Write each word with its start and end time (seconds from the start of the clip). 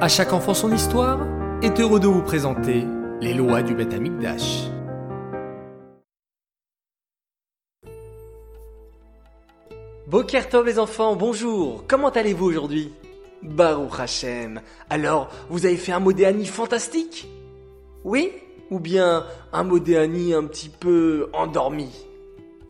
À 0.00 0.06
chaque 0.06 0.32
enfant 0.32 0.54
son 0.54 0.72
histoire 0.72 1.26
est 1.60 1.80
heureux 1.80 1.98
de 1.98 2.06
vous 2.06 2.22
présenter 2.22 2.84
les 3.20 3.34
lois 3.34 3.62
du 3.62 3.74
Beth 3.74 3.92
Amikdash. 3.92 4.68
Bokertov 10.06 10.64
les 10.66 10.78
enfants, 10.78 11.16
bonjour, 11.16 11.84
comment 11.88 12.10
allez-vous 12.10 12.46
aujourd'hui? 12.46 12.92
Baruch 13.42 13.98
Hashem, 13.98 14.60
alors 14.88 15.30
vous 15.50 15.66
avez 15.66 15.76
fait 15.76 15.90
un 15.90 15.98
modéani 15.98 16.46
fantastique? 16.46 17.26
Oui 18.04 18.30
Ou 18.70 18.78
bien 18.78 19.26
un 19.52 19.64
modéani 19.64 20.32
un 20.32 20.44
petit 20.44 20.68
peu 20.68 21.28
endormi? 21.32 21.90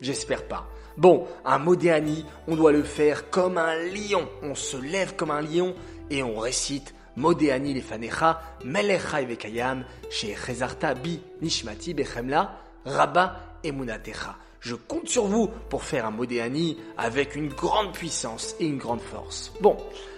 J'espère 0.01 0.47
pas. 0.47 0.67
Bon, 0.97 1.27
un 1.45 1.59
modéani, 1.59 2.25
on 2.47 2.55
doit 2.55 2.71
le 2.71 2.81
faire 2.81 3.29
comme 3.29 3.59
un 3.59 3.75
lion. 3.75 4.27
On 4.41 4.55
se 4.55 4.77
lève 4.77 5.15
comme 5.15 5.29
un 5.29 5.41
lion 5.41 5.75
et 6.09 6.23
on 6.23 6.39
récite 6.39 6.95
Modéani 7.15 7.73
lefanecha, 7.73 8.41
melecha 8.63 9.21
evekayam, 9.21 9.83
chez 10.09 10.35
Chezarta 10.35 10.93
bi 10.93 11.19
nishmati 11.41 11.93
bechemla, 11.93 12.59
rabba 12.85 13.35
emunatecha. 13.63 14.35
Je 14.61 14.75
compte 14.75 15.07
sur 15.07 15.25
vous 15.25 15.49
pour 15.69 15.83
faire 15.83 16.05
un 16.05 16.11
Modéani 16.11 16.77
avec 16.97 17.35
une 17.35 17.47
grande 17.47 17.93
puissance 17.93 18.55
et 18.59 18.65
une 18.65 18.77
grande 18.77 19.01
force. 19.01 19.53
Bon, 19.61 19.77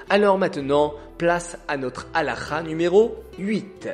alors 0.09 0.37
maintenant, 0.37 0.93
place 1.17 1.57
à 1.67 1.77
notre 1.77 2.07
halacha 2.13 2.63
numéro 2.63 3.15
8. 3.37 3.89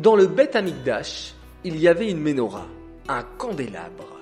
Dans 0.00 0.16
le 0.16 0.26
Bet 0.26 0.56
Amikdash, 0.56 1.34
il 1.62 1.78
y 1.78 1.86
avait 1.86 2.10
une 2.10 2.20
menorah, 2.20 2.66
un 3.08 3.22
candélabre. 3.38 4.18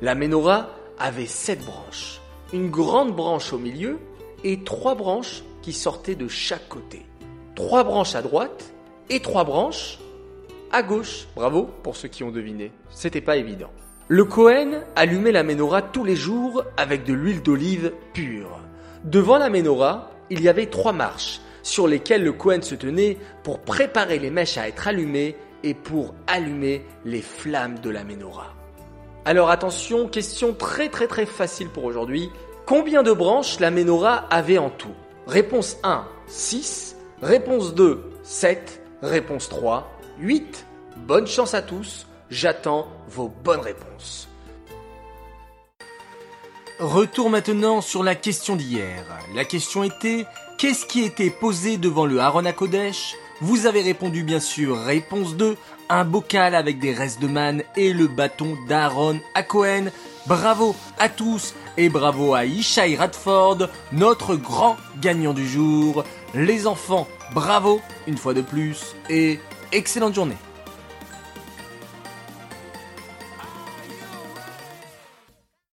La 0.00 0.14
menorah 0.14 0.70
avait 0.98 1.26
sept 1.26 1.64
branches, 1.64 2.20
une 2.52 2.70
grande 2.70 3.14
branche 3.14 3.52
au 3.52 3.58
milieu 3.58 3.98
et 4.44 4.62
trois 4.64 4.94
branches 4.94 5.42
qui 5.66 5.72
sortaient 5.72 6.14
de 6.14 6.28
chaque 6.28 6.68
côté. 6.68 7.04
Trois 7.56 7.82
branches 7.82 8.14
à 8.14 8.22
droite 8.22 8.72
et 9.10 9.18
trois 9.18 9.42
branches 9.42 9.98
à 10.70 10.84
gauche. 10.84 11.26
Bravo 11.34 11.68
pour 11.82 11.96
ceux 11.96 12.06
qui 12.06 12.22
ont 12.22 12.30
deviné. 12.30 12.70
C'était 12.88 13.20
pas 13.20 13.36
évident. 13.36 13.72
Le 14.06 14.24
Cohen 14.24 14.84
allumait 14.94 15.32
la 15.32 15.42
menorah 15.42 15.82
tous 15.82 16.04
les 16.04 16.14
jours 16.14 16.62
avec 16.76 17.02
de 17.02 17.12
l'huile 17.12 17.42
d'olive 17.42 17.92
pure. 18.12 18.60
Devant 19.02 19.38
la 19.38 19.50
menorah, 19.50 20.12
il 20.30 20.40
y 20.40 20.48
avait 20.48 20.66
trois 20.66 20.92
marches 20.92 21.40
sur 21.64 21.88
lesquelles 21.88 22.22
le 22.22 22.32
Cohen 22.32 22.62
se 22.62 22.76
tenait 22.76 23.18
pour 23.42 23.58
préparer 23.58 24.20
les 24.20 24.30
mèches 24.30 24.58
à 24.58 24.68
être 24.68 24.86
allumées 24.86 25.34
et 25.64 25.74
pour 25.74 26.14
allumer 26.28 26.84
les 27.04 27.22
flammes 27.22 27.80
de 27.80 27.90
la 27.90 28.04
menorah. 28.04 28.54
Alors 29.24 29.50
attention, 29.50 30.06
question 30.06 30.54
très 30.54 30.90
très 30.90 31.08
très 31.08 31.26
facile 31.26 31.70
pour 31.70 31.82
aujourd'hui. 31.82 32.30
Combien 32.66 33.02
de 33.02 33.12
branches 33.12 33.58
la 33.58 33.72
menorah 33.72 34.28
avait 34.30 34.58
en 34.58 34.70
tout? 34.70 34.94
Réponse 35.26 35.78
1, 35.82 36.04
6. 36.28 36.94
Réponse 37.20 37.74
2, 37.74 38.12
7. 38.22 38.80
Réponse 39.02 39.48
3, 39.48 39.90
8. 40.20 40.66
Bonne 40.98 41.26
chance 41.26 41.52
à 41.52 41.62
tous. 41.62 42.06
J'attends 42.30 42.86
vos 43.08 43.28
bonnes 43.28 43.60
réponses. 43.60 44.28
Retour 46.78 47.28
maintenant 47.28 47.80
sur 47.80 48.04
la 48.04 48.14
question 48.14 48.54
d'hier. 48.54 49.04
La 49.34 49.44
question 49.44 49.82
était 49.82 50.26
qu'est-ce 50.58 50.86
qui 50.86 51.02
était 51.02 51.30
posé 51.30 51.76
devant 51.76 52.06
le 52.06 52.20
Haron 52.20 52.44
à 52.44 52.52
Kodesh? 52.52 53.16
Vous 53.40 53.66
avez 53.66 53.82
répondu 53.82 54.22
bien 54.22 54.40
sûr 54.40 54.78
réponse 54.78 55.34
2, 55.34 55.56
un 55.88 56.04
bocal 56.04 56.54
avec 56.54 56.78
des 56.78 56.92
restes 56.92 57.20
de 57.20 57.26
manne 57.26 57.64
et 57.76 57.92
le 57.92 58.06
bâton 58.06 58.56
d'Aaron 58.68 59.18
à 59.34 59.42
Cohen. 59.42 59.86
Bravo 60.26 60.74
à 60.98 61.08
tous 61.08 61.54
et 61.76 61.88
bravo 61.88 62.34
à 62.34 62.44
Ishaï 62.44 62.96
Radford, 62.96 63.68
notre 63.92 64.34
grand 64.34 64.76
gagnant 65.00 65.32
du 65.32 65.46
jour. 65.46 66.02
Les 66.34 66.66
enfants, 66.66 67.06
bravo 67.32 67.80
une 68.08 68.16
fois 68.16 68.34
de 68.34 68.40
plus 68.40 68.96
et 69.08 69.38
excellente 69.70 70.14
journée. 70.14 70.36